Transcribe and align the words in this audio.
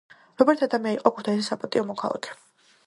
რობერტ 0.41 0.63
ადამია 0.67 0.95
იყო 1.01 1.11
ქუთაისის 1.19 1.51
საპატიო 1.53 1.87
მოქალაქე. 1.93 2.37